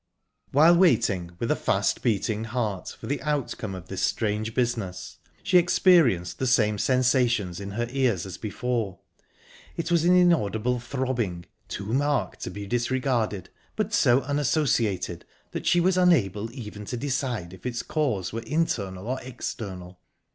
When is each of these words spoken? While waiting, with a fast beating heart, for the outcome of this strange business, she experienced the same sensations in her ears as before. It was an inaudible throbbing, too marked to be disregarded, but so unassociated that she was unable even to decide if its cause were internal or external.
While 0.51 0.77
waiting, 0.77 1.33
with 1.37 1.51
a 1.51 1.55
fast 1.55 2.01
beating 2.01 2.45
heart, 2.45 2.95
for 2.99 3.05
the 3.05 3.21
outcome 3.21 3.75
of 3.75 3.87
this 3.87 4.01
strange 4.01 4.55
business, 4.55 5.19
she 5.43 5.59
experienced 5.59 6.39
the 6.39 6.47
same 6.47 6.79
sensations 6.79 7.59
in 7.59 7.73
her 7.77 7.85
ears 7.91 8.25
as 8.25 8.39
before. 8.39 8.97
It 9.77 9.91
was 9.91 10.03
an 10.03 10.15
inaudible 10.15 10.79
throbbing, 10.79 11.45
too 11.67 11.93
marked 11.93 12.39
to 12.39 12.49
be 12.49 12.65
disregarded, 12.65 13.51
but 13.75 13.93
so 13.93 14.21
unassociated 14.21 15.23
that 15.51 15.67
she 15.67 15.79
was 15.79 15.97
unable 15.97 16.51
even 16.51 16.83
to 16.85 16.97
decide 16.97 17.53
if 17.53 17.67
its 17.67 17.83
cause 17.83 18.33
were 18.33 18.41
internal 18.41 19.05
or 19.07 19.21
external. 19.21 19.99